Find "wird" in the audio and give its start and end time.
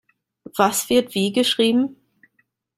0.89-1.13